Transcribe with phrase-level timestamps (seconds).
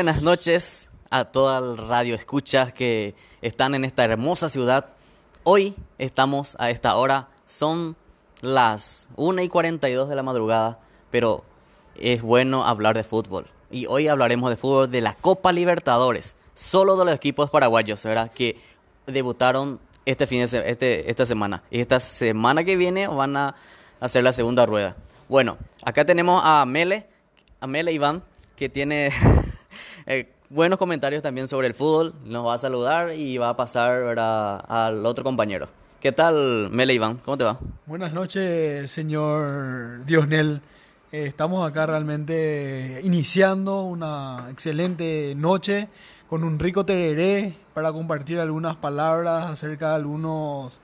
[0.00, 4.86] Buenas noches a toda el radio escuchas que están en esta hermosa ciudad.
[5.42, 7.96] Hoy estamos a esta hora, son
[8.40, 10.78] las 1 y 42 de la madrugada,
[11.10, 11.44] pero
[11.96, 13.44] es bueno hablar de fútbol.
[13.70, 18.32] Y hoy hablaremos de fútbol de la Copa Libertadores, solo de los equipos paraguayos, ¿verdad?
[18.32, 18.58] Que
[19.06, 21.62] debutaron este fin de se- este, esta semana.
[21.70, 23.54] Y esta semana que viene van a
[24.00, 24.96] hacer la segunda rueda.
[25.28, 27.06] Bueno, acá tenemos a Mele,
[27.60, 28.22] a Mele Iván,
[28.56, 29.10] que tiene
[30.06, 32.14] eh, buenos comentarios también sobre el fútbol.
[32.24, 35.68] Nos va a saludar y va a pasar al otro compañero.
[36.00, 37.18] ¿Qué tal, Mele Iván?
[37.18, 37.58] ¿Cómo te va?
[37.86, 40.62] Buenas noches, señor Diosnel.
[41.12, 45.88] Eh, estamos acá realmente iniciando una excelente noche
[46.28, 50.80] con un rico tereré para compartir algunas palabras acerca de algunos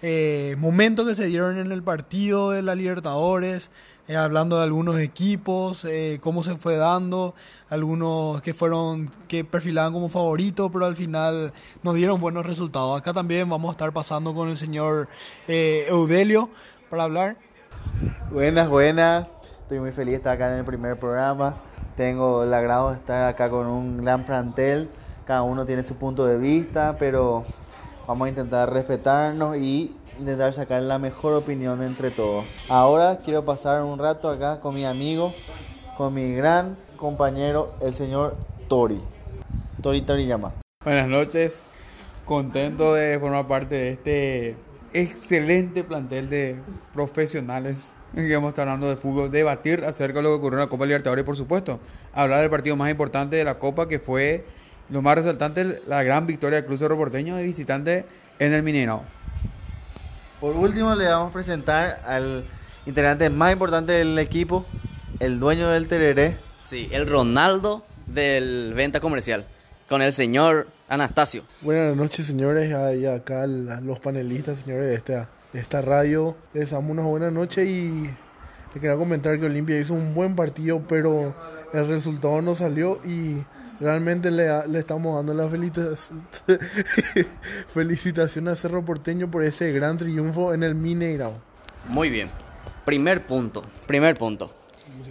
[0.00, 3.70] eh, momentos que se dieron en el partido de la Libertadores,
[4.06, 7.34] eh, hablando de algunos equipos, eh, cómo se fue dando,
[7.70, 13.00] algunos que fueron, que perfilaban como favoritos, pero al final nos dieron buenos resultados.
[13.00, 15.08] Acá también vamos a estar pasando con el señor
[15.48, 16.50] eh, Eudelio
[16.90, 17.36] para hablar.
[18.30, 19.28] Buenas, buenas.
[19.62, 21.56] Estoy muy feliz de estar acá en el primer programa.
[21.96, 24.90] Tengo el agrado de estar acá con un gran plantel.
[25.26, 27.44] Cada uno tiene su punto de vista, pero
[28.06, 32.44] vamos a intentar respetarnos y intentar sacar la mejor opinión entre todos.
[32.68, 35.34] Ahora quiero pasar un rato acá con mi amigo,
[35.96, 38.36] con mi gran compañero, el señor
[38.68, 39.00] Tori.
[39.82, 40.54] Tori Toriyama.
[40.84, 41.62] Buenas noches,
[42.24, 44.56] contento de formar parte de este
[44.92, 46.56] excelente plantel de
[46.92, 47.78] profesionales
[48.14, 50.68] que vamos a estar hablando de fútbol, debatir acerca de lo que ocurrió en la
[50.68, 51.80] Copa Libertadores por supuesto,
[52.12, 54.44] hablar del partido más importante de la Copa que fue
[54.88, 58.04] lo más resaltante, la gran victoria del Club Cerro Porteño de visitante
[58.38, 59.02] en el Mineirao.
[60.44, 62.44] Por último, le vamos a presentar al
[62.84, 64.66] integrante más importante del equipo,
[65.18, 69.46] el dueño del Tereré, Sí, el Ronaldo del venta comercial,
[69.88, 71.44] con el señor Anastasio.
[71.62, 76.36] Buenas noches, señores, y acá los panelistas, señores de esta, de esta radio.
[76.52, 80.82] Les damos una buena noche y le quería comentar que Olimpia hizo un buen partido,
[80.86, 81.34] pero
[81.72, 83.42] el resultado no salió y
[83.80, 85.48] realmente le, estamos dando la
[87.68, 91.34] felicitación a Cerro Porteño por ese gran triunfo en el Mineirao.
[91.88, 92.28] Muy bien.
[92.84, 93.62] Primer punto.
[93.86, 94.50] Primer punto.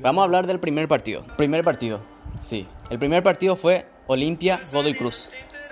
[0.02, 1.26] Vamos a hablar del primer partido.
[1.38, 2.02] Primer partido.
[2.42, 2.68] Sí.
[2.90, 5.30] El primer partido fue Olimpia Godoy Cruz.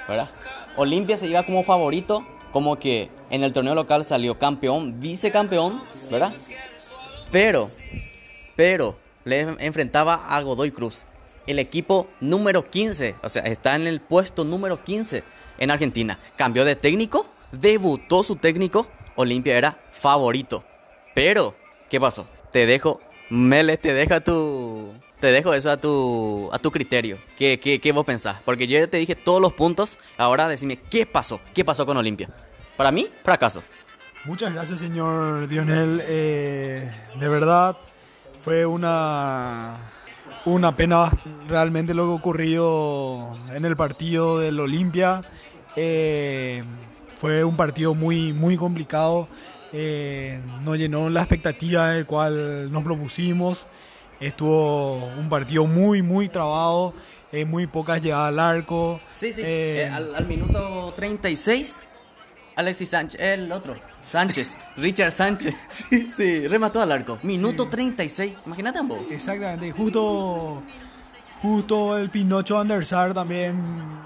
[0.08, 0.30] ¿Verdad?
[0.78, 2.26] Olimpia se iba como favorito.
[2.52, 5.82] Como que en el torneo local salió campeón, vicecampeón.
[6.10, 6.34] ¿Verdad?
[7.32, 7.70] Pero,
[8.58, 11.06] pero, le enfrentaba a Godoy Cruz.
[11.52, 13.18] El equipo número 15.
[13.22, 15.22] O sea, está en el puesto número 15
[15.58, 16.18] en Argentina.
[16.38, 17.30] Cambió de técnico.
[17.52, 18.88] Debutó su técnico.
[19.18, 20.64] Olimpia era favorito.
[21.14, 21.54] Pero,
[21.90, 22.26] ¿qué pasó?
[22.54, 24.94] Te dejo, Mele, te deja tu.
[25.20, 27.18] Te dejo eso a tu, a tu criterio.
[27.38, 28.42] ¿Qué, qué, qué vos pensás?
[28.46, 30.00] Porque yo ya te dije todos los puntos.
[30.18, 31.42] Ahora decime, ¿qué pasó?
[31.54, 32.30] ¿Qué pasó con Olimpia?
[32.78, 33.62] Para mí, fracaso.
[34.24, 36.02] Muchas gracias, señor Dionel.
[36.06, 36.90] Eh,
[37.20, 37.76] de verdad,
[38.42, 39.76] fue una,
[40.46, 41.12] una pena
[41.48, 45.22] realmente lo que ocurrido en el partido del Olimpia.
[45.76, 46.64] Eh,
[47.18, 49.28] fue un partido muy, muy complicado.
[49.74, 53.68] Eh, no llenó la expectativa del cual nos propusimos.
[54.20, 56.94] Estuvo un partido muy, muy trabado.
[57.32, 59.00] eh, muy pocas llegadas al arco.
[59.14, 59.42] Sí, sí.
[59.46, 61.82] Eh, al, al minuto 36,
[62.58, 63.76] Alexis Sánchez, el otro,
[64.12, 65.56] Sánchez, Richard Sánchez.
[65.70, 67.20] Sí, sí, remató al arco.
[67.24, 68.34] Minuto 36.
[68.46, 69.00] Imagínate ambos.
[69.10, 70.62] Exactamente, justo,
[71.42, 73.60] justo el Pinocho Andersar también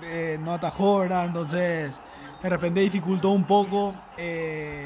[0.03, 1.25] eh, no atajó, ¿verdad?
[1.25, 1.99] Entonces,
[2.41, 3.95] de repente dificultó un poco.
[4.17, 4.85] eh,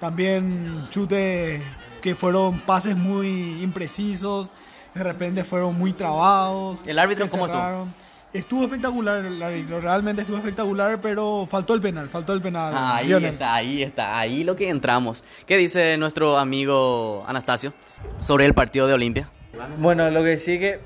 [0.00, 1.60] también chute
[2.00, 4.48] que fueron pases muy imprecisos,
[4.94, 6.80] de repente fueron muy trabados.
[6.86, 7.88] ¿El árbitro cómo estuvo?
[8.32, 12.74] Estuvo espectacular árbitro, realmente estuvo espectacular, pero faltó el penal, faltó el penal.
[12.76, 13.32] Ahí Lionel.
[13.32, 15.24] está, ahí está, ahí lo que entramos.
[15.46, 17.72] ¿Qué dice nuestro amigo Anastasio
[18.20, 19.30] sobre el partido de Olimpia?
[19.78, 20.80] Bueno, lo que sí que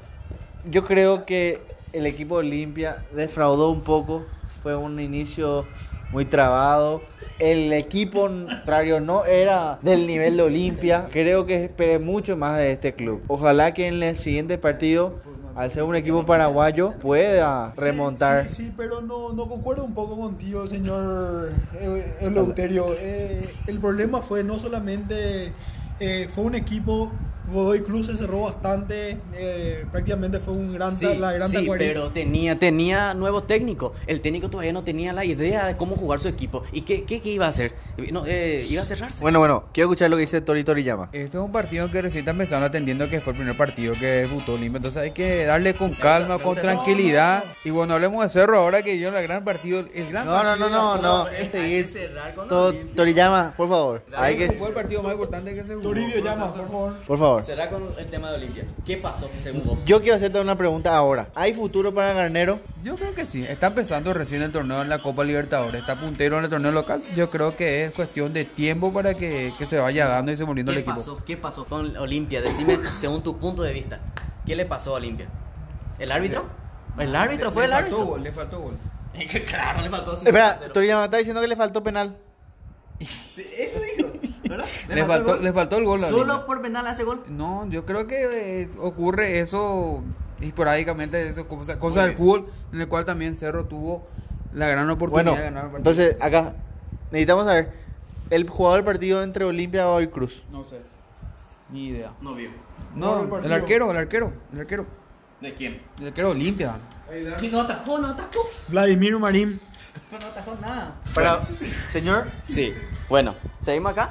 [0.71, 1.61] yo creo que
[1.93, 4.25] el equipo Olimpia defraudó un poco.
[4.63, 5.67] Fue un inicio
[6.13, 7.03] muy trabado.
[7.39, 11.09] El equipo contrario no era del nivel de Olimpia.
[11.11, 13.23] Creo que esperé mucho más de este club.
[13.27, 15.21] Ojalá que en el siguiente partido,
[15.55, 18.49] al ser un equipo paraguayo, pueda remontar.
[18.49, 22.95] Sí, sí, pero no, no concuerdo un poco contigo, señor eh, Eleuterio.
[22.99, 25.53] Eh, el problema fue no solamente,
[26.01, 27.11] eh, fue un equipo
[27.53, 32.11] Godoy Cruz se cerró bastante, eh, prácticamente fue un gran, Sí, la gran sí, pero
[32.11, 33.93] tenía, tenía nuevo técnico.
[34.07, 36.63] El técnico todavía no tenía la idea de cómo jugar su equipo.
[36.73, 37.75] ¿Y qué, qué, qué iba a hacer?
[38.11, 39.21] No, eh, iba a cerrarse.
[39.21, 41.11] Bueno, bueno, quiero escuchar lo que dice Tori Toriyama.
[41.13, 44.07] Este es un partido que recién está empezando atendiendo que fue el primer partido que
[44.07, 44.79] debutó Olimpia.
[44.79, 47.45] Entonces hay que darle con calma, con tranquilidad.
[47.65, 49.81] Y bueno, hablemos de Cerro ahora que dio el gran partido.
[49.95, 51.19] El gran No, no, partido no, no, no.
[51.25, 51.31] Copa.
[51.31, 51.87] hay que Seguir.
[51.89, 52.95] cerrar con Todo, Olimpia.
[52.97, 54.03] Toriyama, por favor.
[54.17, 55.83] Hay que, Fue el partido más importante que se jugó.
[55.83, 56.95] Toribio llama, por favor.
[57.07, 57.42] por favor.
[57.43, 58.65] Cerrar con el tema de Olimpia.
[58.87, 59.85] ¿Qué pasó según vos?
[59.85, 61.29] Yo quiero hacerte una pregunta ahora.
[61.35, 62.61] ¿Hay futuro para Garnero?
[62.83, 63.45] Yo creo que sí.
[63.45, 65.81] Está empezando recién el torneo en la Copa Libertadores.
[65.81, 67.03] Está puntero en el torneo local.
[67.17, 70.45] Yo creo que es cuestión de tiempo para que, que se vaya dando y se
[70.45, 70.97] muriendo el ¿Qué equipo.
[70.97, 71.25] pasó?
[71.25, 72.41] ¿Qué pasó con Olimpia?
[72.41, 74.01] Decime, según tu punto de vista,
[74.47, 75.27] ¿qué le pasó a Olimpia?
[75.99, 76.47] ¿El árbitro?
[76.99, 77.51] ¿El árbitro?
[77.51, 78.07] ¿Fue el le faltó árbitro?
[78.13, 78.79] gol, le faltó gol.
[79.47, 80.15] claro, le faltó.
[80.15, 80.59] Espera.
[80.73, 82.17] Toriyama está diciendo que le faltó penal.
[83.35, 84.02] Sí, eso dijo,
[84.53, 84.67] ¿verdad?
[84.89, 86.05] Le faltó, le faltó el gol.
[86.05, 87.23] a ¿Solo por penal hace gol?
[87.29, 90.03] No, yo creo que eh, ocurre eso
[90.41, 94.07] esporádicamente, eso, cosa, cosa del fútbol, en el cual también Cerro tuvo
[94.55, 95.91] la gran oportunidad Bueno, de ganar el partido.
[95.93, 96.55] entonces acá
[97.11, 97.73] necesitamos saber
[98.31, 100.43] el jugador del partido entre Olimpia y Godoy Cruz.
[100.51, 100.81] No sé,
[101.71, 102.13] ni idea.
[102.21, 102.51] No vio.
[102.95, 104.87] No, el arquero, el arquero, el arquero.
[105.41, 105.81] ¿De quién?
[106.01, 106.77] El arquero Olimpia.
[107.39, 107.99] ¿Quién no atajó?
[107.99, 108.41] ¿No atajó?
[108.69, 109.61] Vladimir Marín.
[110.11, 110.95] No atajó nada.
[111.15, 111.41] Para,
[111.91, 112.75] señor, Sí,
[113.09, 114.11] bueno, seguimos acá.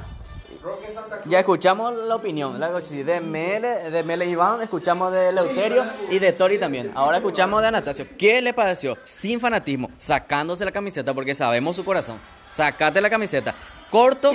[1.26, 6.32] Ya escuchamos la opinión la- de Mele, de Mele Iván, escuchamos de Leuterio y de
[6.34, 6.92] Tori también.
[6.96, 8.06] Ahora escuchamos de Anastasio.
[8.18, 8.98] ¿Qué le pareció?
[9.04, 12.20] Sin fanatismo, sacándose la camiseta porque sabemos su corazón.
[12.52, 13.54] Sacate la camiseta.
[13.90, 14.32] Corto,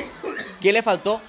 [0.61, 1.21] ¿qué le faltó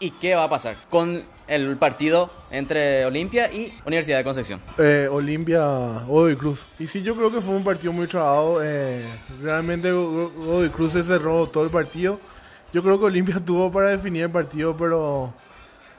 [0.00, 4.60] y qué va a pasar con el partido entre Olimpia y Universidad de Concepción?
[4.78, 5.64] Eh, Olimpia,
[6.06, 6.66] Godoy Cruz.
[6.78, 8.60] Y sí, yo creo que fue un partido muy trabado.
[8.62, 9.06] eh,
[9.40, 12.18] realmente Go- Go- Godoy Cruz se cerró todo el partido.
[12.72, 15.32] Yo creo que Olimpia tuvo para definir el partido, pero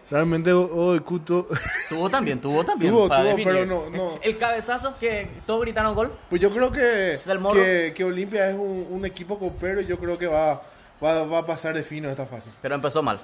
[0.10, 1.48] realmente Go- Godoy Cruz tu-
[1.90, 2.92] Tuvo también, tuvo también.
[2.92, 3.54] Tuvo, para tuvo, definir.
[3.54, 4.20] pero no, no.
[4.22, 6.12] El cabezazo que todos gritaron gol.
[6.30, 7.20] Pues yo creo que,
[7.54, 10.62] que, que Olimpia es un, un equipo copero y yo creo que va,
[11.04, 12.50] va, va a pasar de fino esta fase.
[12.62, 13.20] Pero empezó mal.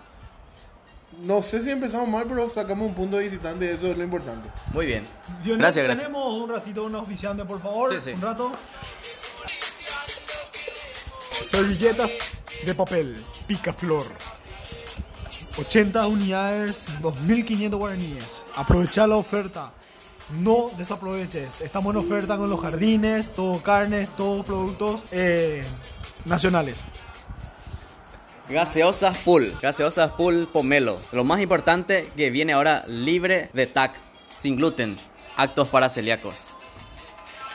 [1.24, 4.04] No sé si empezamos mal, pero sacamos un punto de visitante y eso es lo
[4.04, 4.48] importante.
[4.74, 5.04] Muy bien.
[5.44, 5.98] Gracias, gracias.
[6.08, 7.94] Tenemos un ratito un oficiante, por favor.
[7.96, 8.12] Sí, sí.
[8.12, 8.52] Un rato.
[11.32, 12.12] Servilletas
[12.66, 14.06] de papel, picaflor.
[15.58, 18.46] 80 unidades, 2.500 guaraníes.
[18.56, 19.72] Aprovecha la oferta.
[20.42, 21.62] No desaproveches.
[21.62, 25.64] Estamos en oferta con los jardines, todo carnes, todos productos eh,
[26.26, 26.84] nacionales.
[28.48, 30.98] Gaseosas Pool, gaseosas Pool Pomelo.
[31.12, 33.96] Lo más importante que viene ahora libre de TAC,
[34.36, 34.98] sin gluten,
[35.36, 36.59] actos para celíacos.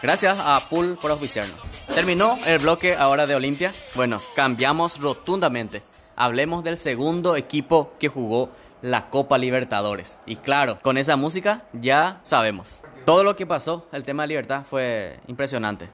[0.05, 1.59] Gracias a Pool por auspiciarnos.
[1.95, 3.73] Terminó el bloque ahora de Olimpia.
[3.95, 5.83] Bueno, cambiamos rotundamente.
[6.15, 8.51] Hablemos del segundo equipo que jugó
[8.83, 10.21] la Copa Libertadores.
[10.27, 12.85] Y claro, con esa música ya sabemos.
[13.07, 15.89] Todo lo que pasó, el tema de libertad, fue impresionante.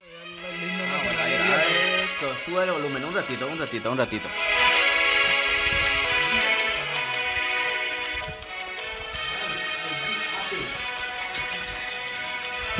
[2.02, 4.26] Eso, sube el volumen, un ratito, un ratito, un ratito.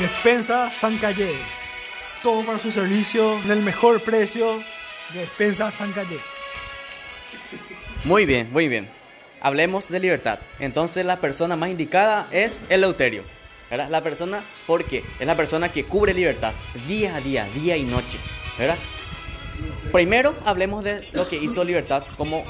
[0.01, 1.29] Despensa San Calle.
[2.23, 4.59] Todo para su servicio en el mejor precio.
[5.13, 6.17] Despensa San Calle.
[8.03, 8.89] Muy bien, muy bien.
[9.41, 10.39] Hablemos de libertad.
[10.57, 13.23] Entonces la persona más indicada es el Eleuterio.
[13.69, 13.89] ¿Verdad?
[13.89, 16.55] La persona, porque es la persona que cubre libertad
[16.87, 18.17] día a día, día y noche.
[18.57, 18.79] ¿Verdad?
[19.91, 22.43] Primero hablemos de lo que hizo libertad como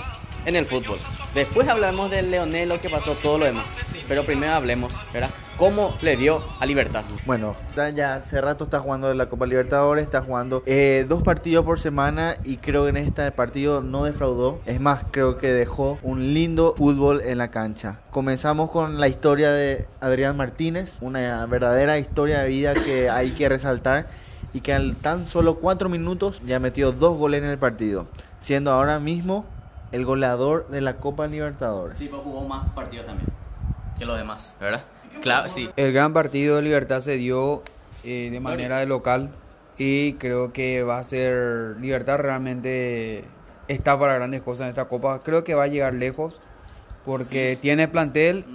[0.45, 0.99] en el fútbol.
[1.35, 3.75] Después hablamos de Leonel, lo que pasó, todo lo demás.
[4.07, 5.31] Pero primero hablemos, ¿verdad?
[5.61, 7.03] ¿Cómo le dio a libertad?
[7.27, 7.55] Bueno,
[7.93, 12.33] ya hace rato está jugando la Copa Libertadores, está jugando eh, dos partidos por semana
[12.43, 14.59] y creo que en este partido no defraudó.
[14.65, 17.99] Es más, creo que dejó un lindo fútbol en la cancha.
[18.09, 23.47] Comenzamos con la historia de Adrián Martínez, una verdadera historia de vida que hay que
[23.47, 24.07] resaltar
[24.53, 28.07] y que al tan solo cuatro minutos ya metió dos goles en el partido,
[28.39, 29.45] siendo ahora mismo
[29.91, 31.99] el goleador de la Copa Libertadores.
[31.99, 33.29] Sí, pues jugó más partidos también
[34.01, 34.81] que los demás, ¿verdad?
[35.21, 35.69] Claro, sí.
[35.75, 37.63] El gran partido de Libertad se dio
[38.03, 39.29] eh, de manera de local
[39.77, 43.25] y creo que va a ser Libertad realmente
[43.67, 45.21] está para grandes cosas en esta copa.
[45.23, 46.41] Creo que va a llegar lejos
[47.05, 48.45] porque tiene plantel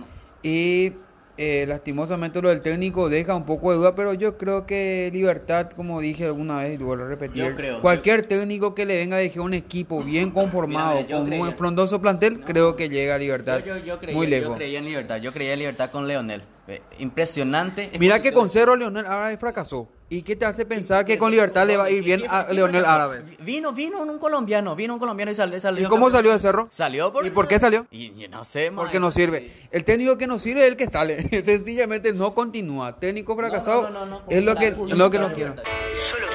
[0.42, 0.92] y
[1.38, 5.70] eh, lastimosamente lo del técnico deja un poco de duda, pero yo creo que Libertad,
[5.70, 9.16] como dije alguna vez y vuelvo a repetir, Yo creo, cualquier técnico que le venga
[9.16, 13.16] a dejar un equipo bien conformado, Mira, yo con un frondoso plantel, creo que llega
[13.16, 14.56] a Libertad Yo, yo, yo creía, muy yo lejos.
[14.56, 16.42] creía en libertad, yo creía en libertad con Leonel.
[16.68, 17.90] Eh, impresionante.
[17.98, 19.88] Mira que con Cerro Leonel Álvarez fracasó.
[20.08, 22.84] ¿Y qué te hace pensar que con Libertad le va a ir bien a Leonel
[22.84, 23.38] Álvarez?
[23.44, 25.60] Vino, vino un colombiano, vino un colombiano y salió.
[25.60, 26.68] salió ¿Y cómo salió de Cerro?
[26.70, 27.26] Salió por...
[27.26, 27.86] ¿Y por qué salió?
[27.90, 29.48] Y, y no sé, Porque no sirve.
[29.48, 29.68] sí.
[29.72, 31.22] El técnico que no sirve es el que sale.
[31.44, 32.98] Sencillamente no continúa.
[32.98, 35.56] Técnico fracasado No, no, no, no, es lo que, lo que no quiero.
[35.92, 36.26] Solo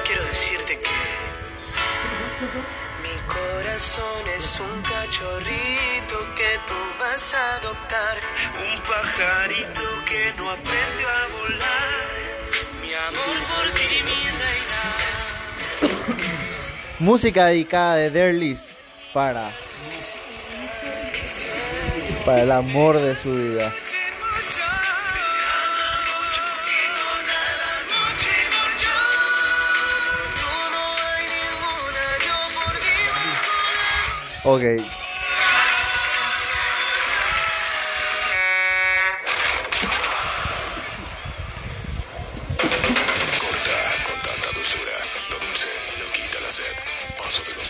[3.82, 8.18] corazón es un cachorrito que tú vas a adoptar,
[8.60, 11.90] un pajarito que no aprendió a volar.
[12.80, 14.82] Mi amor por ti, mi reina.
[17.00, 18.68] Música dedicada de Derlis
[19.12, 19.50] para.
[22.24, 23.72] Para el amor de su vida.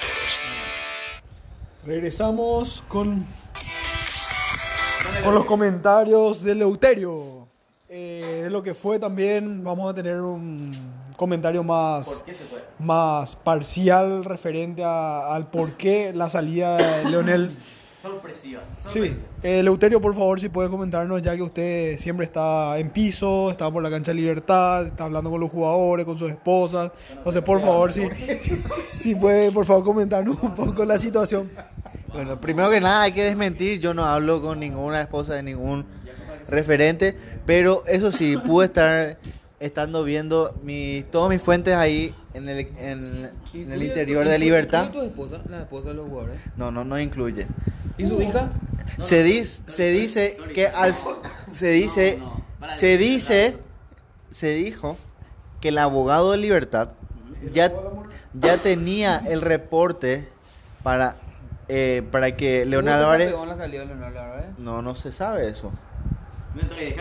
[0.00, 0.38] Toros.
[1.85, 3.26] Regresamos con,
[5.23, 7.49] con los comentarios de Leuterio.
[7.88, 10.73] Eh, lo que fue también, vamos a tener un
[11.26, 12.25] comentario más,
[12.81, 17.50] más parcial referente a- al por qué la salida de Leonel.
[18.02, 18.61] Sorpresiva.
[18.88, 23.49] Sí, eh, Leuterio, por favor, si puede comentarnos, ya que usted siempre está en piso,
[23.52, 26.91] está por la cancha de libertad, está hablando con los jugadores, con sus esposas.
[27.12, 28.02] Entonces, por favor, si,
[28.97, 31.49] si puede, por favor, comentarnos un poco la situación.
[32.12, 35.87] Bueno, primero que nada hay que desmentir, yo no hablo con ninguna esposa de ningún
[36.49, 39.17] referente, pero eso sí, pude estar
[39.62, 44.87] estando viendo mi, todas mis fuentes ahí en el, en, en el interior de Libertad.
[44.88, 45.40] ¿Y tu esposa?
[45.49, 46.40] La esposa de los jugadores.
[46.57, 47.47] No, no, no incluye.
[47.97, 48.50] ¿Y su hija?
[49.00, 50.95] Se dice, se dice que al,
[51.52, 52.19] se dice,
[52.75, 53.57] se dice,
[54.33, 54.97] se dijo
[55.61, 56.90] que el abogado de Libertad
[57.52, 57.73] ya,
[58.35, 60.28] ya tenía el reporte
[60.83, 61.16] para,
[61.69, 64.47] eh, para que Leonardo Álvarez, la salida de Leonel Álvarez?
[64.59, 65.71] no, no se sabe eso.
[66.76, 66.94] Que...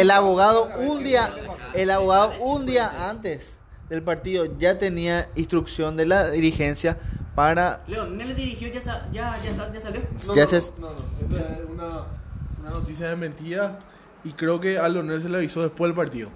[0.00, 1.30] El abogado un día,
[1.74, 3.50] el abogado un día antes
[3.88, 6.96] del partido ya tenía instrucción de la dirigencia
[7.34, 8.80] para Leonel dirigió, ya,
[9.12, 10.00] ya, ya, salió.
[10.26, 12.04] No, Ya no, se- no, no, esa es una,
[12.60, 13.78] una noticia de mentira
[14.24, 16.28] y creo que a Leonel se le avisó después del partido.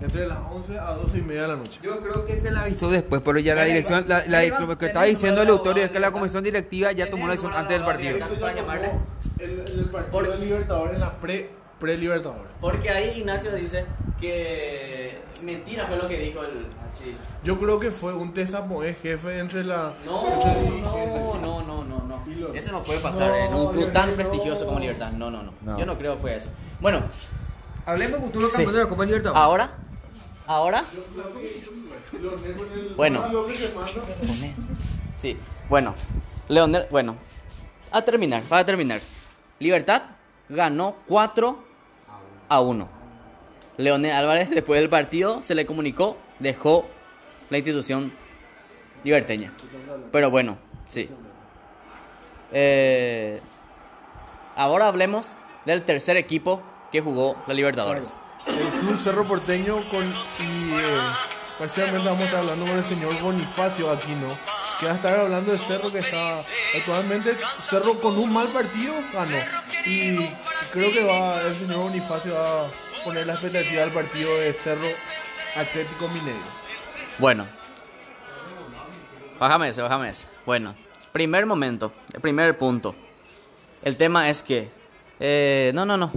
[0.00, 1.78] Entre las 11 a 12 y media de la noche.
[1.82, 4.86] Yo creo que se la avisó después, pero ya la dirección, la, la- lo que
[4.86, 7.86] estaba diciendo el autorio es que la comisión directiva ya tomó la decisión antes del
[7.86, 8.18] partido.
[9.42, 12.52] El, el partido de Libertadores en la pre, pre-Libertadores.
[12.60, 13.84] Porque ahí Ignacio dice
[14.20, 16.66] que mentira fue lo que dijo el...
[16.96, 17.16] Sí.
[17.42, 19.92] Yo creo que fue un tesamoé jefe entre la...
[20.06, 21.20] No, entre el dirigente.
[21.20, 22.54] no, no, no, no, no.
[22.54, 25.10] Eso no puede pasar en un club tan prestigioso como Libertad.
[25.12, 25.78] No, no, no, No.
[25.78, 26.50] Yo no creo que fue eso.
[26.80, 27.02] Bueno,
[27.84, 28.56] Hablemos futuro Sí.
[28.58, 29.42] campeón de la Copa Libertadores.
[29.42, 29.70] ahora,
[30.46, 30.84] ahora,
[32.96, 33.24] Bueno.
[35.20, 35.36] sí.
[35.68, 35.94] Bueno,
[36.48, 37.16] Leonel, bueno,
[37.90, 39.00] a terminar, para terminar.
[39.62, 40.02] Libertad
[40.48, 41.64] ganó 4
[42.48, 42.88] a 1.
[43.76, 46.86] Leonel Álvarez, después del partido, se le comunicó, dejó
[47.48, 48.12] la institución
[49.04, 49.52] liberteña.
[50.10, 51.08] Pero bueno, sí.
[52.50, 53.40] Eh,
[54.56, 58.18] ahora hablemos del tercer equipo que jugó la Libertadores.
[58.46, 60.98] El Club Cerro Porteño con y eh,
[61.58, 64.36] parcialmente vamos a estar hablando con el señor Bonifacio Aquino,
[64.82, 66.40] que va a estar hablando de Cerro que está
[66.76, 69.36] actualmente Cerro con un mal partido ganó
[69.86, 70.16] y
[70.72, 72.70] creo que va el señor Bonifacio va a
[73.04, 74.88] poner la expectativa del partido de Cerro
[75.56, 76.40] Atlético Mineiro.
[77.18, 77.46] Bueno.
[79.38, 80.26] Bájame ese, bájame ese.
[80.44, 80.74] Bueno,
[81.12, 82.96] primer momento, el primer punto.
[83.82, 84.68] El tema es que...
[85.20, 86.10] eh, no, no, no.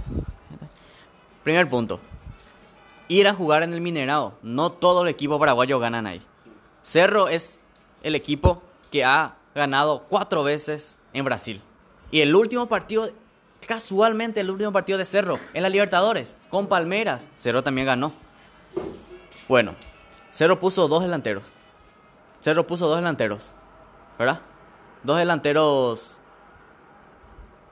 [1.44, 2.00] Primer punto.
[3.06, 4.38] Ir a jugar en el Minerado.
[4.42, 6.20] No todo el equipo paraguayo ganan ahí.
[6.82, 7.60] Cerro es
[8.06, 11.60] el equipo que ha ganado cuatro veces en Brasil.
[12.12, 13.10] Y el último partido,
[13.66, 17.28] casualmente el último partido de Cerro, en la Libertadores, con Palmeras.
[17.34, 18.12] Cerro también ganó.
[19.48, 19.74] Bueno,
[20.30, 21.46] Cerro puso dos delanteros.
[22.40, 23.54] Cerro puso dos delanteros.
[24.20, 24.40] ¿Verdad?
[25.02, 26.15] Dos delanteros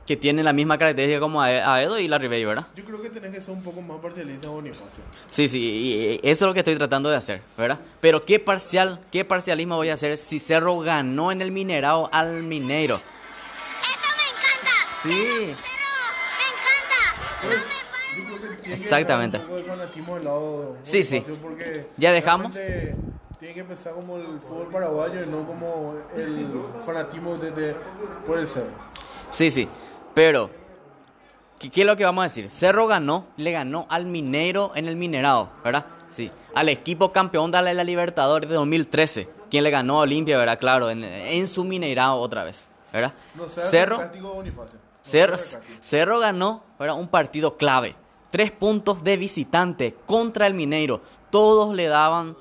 [0.07, 2.67] que tienen la misma característica como Ae- Aedo y la Ribey, ¿verdad?
[2.77, 5.03] Yo creo que tenés que ser un poco más parcialista Bonifacio.
[5.31, 5.61] Sí, sí,
[6.23, 7.79] y- eso es lo que estoy tratando de hacer, ¿verdad?
[8.01, 12.43] Pero qué parcial, qué parcialismo voy a hacer si Cerro ganó en el Minerado al
[12.43, 12.97] Mineiro.
[12.97, 14.73] ¡Esto me encanta!
[15.03, 15.55] Sí, ¡Cerro!
[16.37, 18.59] ¡Me encanta!
[18.63, 19.39] ¡No me Exactamente.
[19.39, 21.25] del lado Sí, sí.
[21.97, 22.53] Ya dejamos.
[22.55, 26.49] Tiene que empezar como el fútbol paraguayo y no como el
[26.85, 27.77] fanatismo de, de-
[28.27, 28.71] por el cerro.
[29.31, 29.69] sí, sí.
[30.15, 30.51] Pero,
[31.59, 32.51] ¿Qué, qué es lo que vamos a decir?
[32.51, 35.87] Cerro ganó, le ganó al Mineiro en el Minerado, ¿verdad?
[36.09, 36.31] Sí.
[36.55, 40.59] Al equipo campeón de la Libertadores de 2013, quien le ganó a Olimpia, ¿verdad?
[40.59, 43.15] Claro, en, en su Mineirado otra vez, ¿verdad?
[43.49, 44.01] Cerro,
[45.03, 45.37] Cerro,
[45.81, 46.97] Cerro ganó ¿verdad?
[46.97, 47.95] un partido clave.
[48.31, 51.03] Tres puntos de visitante contra el Mineiro.
[51.31, 52.37] Todos le daban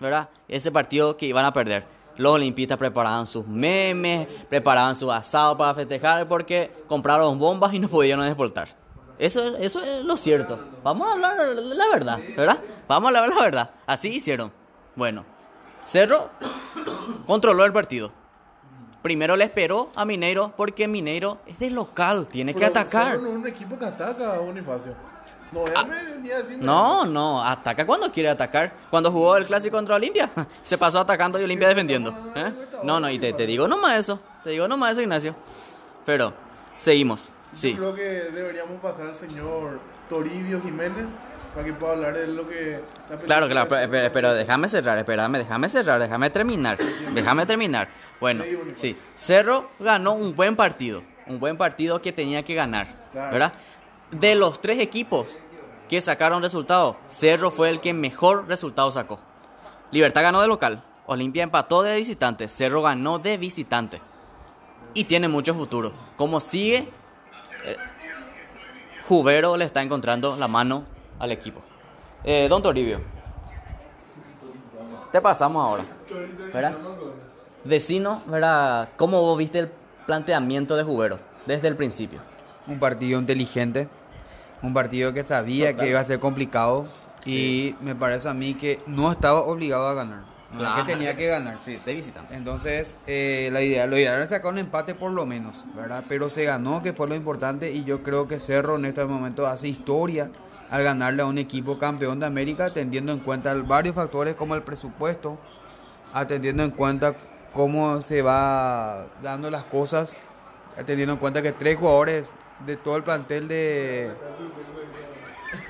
[0.00, 0.28] ¿verdad?
[0.48, 1.84] ese partido que iban a perder.
[2.16, 7.88] Los olimpistas preparaban sus memes, preparaban su asado para festejar porque compraron bombas y no
[7.88, 8.68] pudieron exportar.
[9.18, 10.58] Eso, eso es lo cierto.
[10.82, 12.58] Vamos a hablar la verdad, ¿verdad?
[12.88, 13.70] Vamos a hablar la verdad.
[13.86, 14.52] Así hicieron.
[14.96, 15.24] Bueno,
[15.84, 16.30] Cerro
[17.26, 18.12] controló el partido.
[19.04, 23.18] Primero le esperó a Mineiro porque Mineiro es de local, tiene que atacar.
[23.20, 24.94] No es un equipo que ataca, Bonifacio.
[25.52, 28.72] No, él me venía a decirme- No, no, ataca cuando quiere atacar.
[28.88, 30.30] Cuando jugó el clásico contra Olimpia,
[30.62, 32.14] se pasó atacando y Olimpia defendiendo.
[32.34, 32.50] ¿eh?
[32.82, 34.18] No, no, y te, te digo nomás eso.
[34.42, 35.36] Te digo nomás eso, Ignacio.
[36.06, 36.32] Pero,
[36.78, 37.28] seguimos.
[37.52, 37.72] Sí.
[37.72, 41.08] Yo creo que deberíamos pasar al señor Toribio Jiménez
[41.54, 42.80] para que pueda hablar de lo que...
[43.08, 46.78] la Claro, claro, pero, pero- pero déjame cerrar, espérame, déjame cerrar, déjame terminar,
[47.12, 47.88] déjame terminar.
[48.20, 48.44] Bueno,
[48.74, 53.52] sí, Cerro ganó un buen partido, un buen partido que tenía que ganar, ¿verdad?
[54.10, 55.38] De los tres equipos
[55.88, 59.20] que sacaron resultados, Cerro fue el que mejor resultado sacó.
[59.90, 64.00] Libertad ganó de local, Olimpia empató de visitante, Cerro ganó de visitante.
[64.94, 65.92] Y tiene mucho futuro.
[66.16, 66.88] Como sigue,
[67.64, 67.76] eh,
[69.08, 70.84] Jubero le está encontrando la mano
[71.18, 71.60] al equipo.
[72.22, 73.00] Eh, don Toribio,
[75.12, 75.84] te pasamos ahora,
[76.52, 76.74] ¿verdad?
[77.64, 78.90] Decino, ¿verdad?
[78.96, 79.70] ¿Cómo vos viste el
[80.06, 82.20] planteamiento de Jubero desde el principio?
[82.66, 83.88] Un partido inteligente,
[84.60, 86.88] un partido que sabía que iba a ser complicado
[87.24, 91.16] y me parece a mí que no estaba obligado a ganar, no es que tenía
[91.16, 91.56] que ganar.
[91.56, 92.34] Sí, de visitante.
[92.34, 96.04] Entonces, eh, la idea, lo ideal era sacar un empate por lo menos, ¿verdad?
[96.06, 99.46] Pero se ganó, que fue lo importante, y yo creo que Cerro en este momento
[99.46, 100.30] hace historia
[100.70, 104.62] al ganarle a un equipo campeón de América, teniendo en cuenta varios factores como el
[104.62, 105.38] presupuesto,
[106.12, 107.14] atendiendo en cuenta
[107.54, 110.16] cómo se va dando las cosas,
[110.86, 112.34] teniendo en cuenta que tres jugadores
[112.66, 114.12] de todo el plantel de...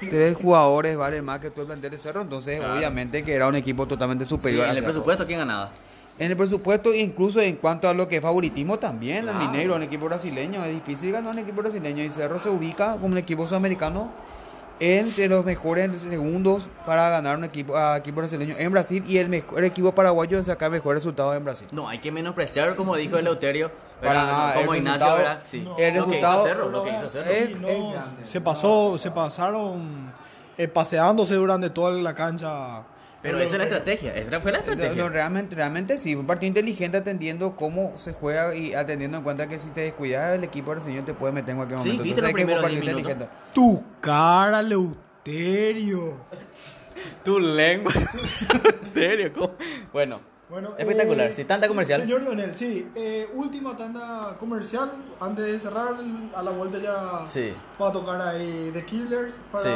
[0.01, 3.55] Tres jugadores valen más que todo el plantel de Cerro, entonces obviamente que era un
[3.55, 4.67] equipo totalmente Sí, superior.
[4.67, 5.71] en el presupuesto, ¿quién ganaba?
[6.17, 9.83] en el presupuesto, incluso en cuanto a lo que es favoritismo también, el Mineiro, un
[9.83, 13.47] equipo brasileño, es difícil ganar un equipo brasileño y Cerro se ubica como un equipo
[13.49, 14.11] sudamericano
[14.81, 19.29] entre los mejores segundos para ganar un equipo, a equipo brasileño en Brasil y el
[19.29, 21.69] mejor equipo paraguayo en sacar mejores resultados en Brasil.
[21.73, 23.71] No, hay que menospreciar, como dijo Eleuterio,
[24.03, 25.41] Para como el Ignacio, ¿verdad?
[25.45, 25.59] Sí.
[25.79, 27.31] el lo que hizo Cerro, lo que hizo Cerro.
[27.31, 28.27] Es- Y no, es grande.
[28.27, 30.13] se pasó, se pasaron
[30.59, 32.83] eh, paseándose durante toda la cancha.
[33.25, 35.03] Pero esa es la estrategia, esa fue la estrategia.
[35.03, 39.49] no, realmente, realmente sí, un partido inteligente atendiendo cómo se juega y atendiendo en cuenta
[39.49, 42.03] que si te descuidas el equipo brasileño te puede meter en cualquier Sí, momento.
[42.05, 43.29] viste Entonces los que primeros jugar 10 partido minutos.
[43.29, 43.53] inteligente.
[43.55, 46.17] Tu cara, Leuterio.
[47.25, 47.93] Tu lengua.
[48.85, 49.33] ¿En serio?
[49.33, 49.55] ¿Cómo?
[49.93, 50.21] Bueno,
[50.55, 51.31] Bueno, espectacular.
[51.31, 52.03] eh, Sí, tanta comercial.
[52.03, 52.87] Señor Lionel, sí.
[52.95, 54.93] eh, última tanda comercial.
[55.19, 55.97] Antes de cerrar,
[56.33, 57.53] a la vuelta ya Sí.
[57.83, 59.71] va a tocar ahí The Killers para, Sí.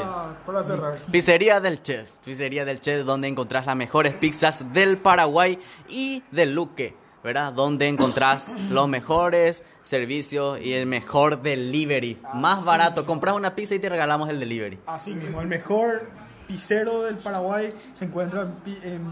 [0.47, 0.97] para cerrar.
[1.11, 2.09] Pizzería del Chef.
[2.25, 7.53] Pizzería del Chef, donde encontrás las mejores pizzas del Paraguay y del Luque, ¿verdad?
[7.53, 12.21] Donde encontrás los mejores servicios y el mejor delivery.
[12.35, 13.05] Más barato.
[13.05, 14.79] Compras una pizza y te regalamos el delivery.
[14.87, 16.09] Así mismo, el mejor
[16.47, 19.03] pizzero del Paraguay se encuentra en, en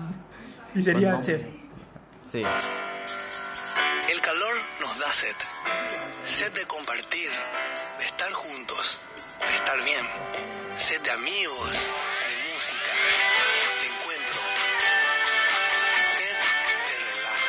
[0.73, 1.43] Pizzería Chef.
[2.31, 2.43] Sí.
[4.11, 5.37] El calor nos da sed.
[6.25, 7.31] Sed de compartir,
[8.01, 8.99] de estar juntos,
[9.39, 10.05] de estar bien.
[10.75, 12.93] Sed de amigos, de música,
[13.81, 14.41] de encuentro.
[16.01, 16.37] Sed
[16.89, 17.47] de relax.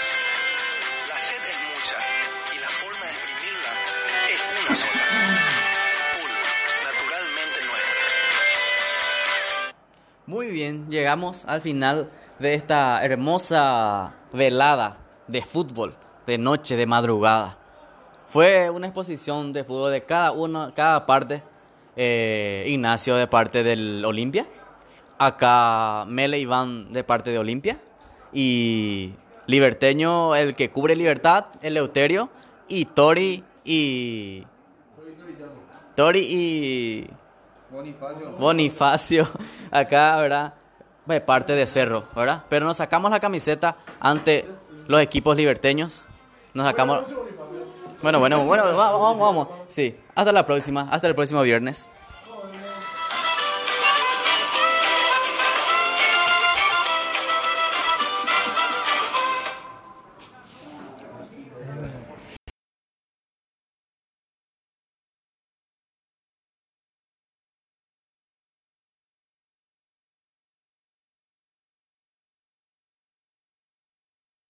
[1.09, 1.97] La sed es mucha
[2.55, 3.73] y la forma de exprimirla
[4.29, 5.05] es una sola.
[6.13, 6.39] Pulp,
[6.83, 7.97] naturalmente nuestra.
[10.27, 14.97] Muy bien, llegamos al final de esta hermosa velada
[15.27, 15.95] de fútbol,
[16.25, 17.57] de noche, de madrugada.
[18.27, 21.41] Fue una exposición de fútbol de cada uno, cada parte.
[21.95, 24.45] Eh, Ignacio de parte del Olimpia.
[25.17, 27.79] Acá Mele Iván de parte de Olimpia.
[28.31, 29.13] Y
[29.47, 32.29] Liberteño, el que cubre Libertad, el Leuterio.
[32.67, 34.43] Y Tori y...
[35.95, 37.09] Tori y...
[38.39, 39.27] Bonifacio,
[39.71, 40.53] acá, ¿verdad?
[41.07, 42.43] De parte de Cerro, ¿verdad?
[42.49, 44.47] Pero nos sacamos la camiseta ante
[44.87, 46.07] los equipos liberteños.
[46.53, 47.05] Nos sacamos.
[48.01, 49.47] Bueno, bueno, bueno, vamos, vamos.
[49.69, 51.89] Sí, hasta la próxima, hasta el próximo viernes.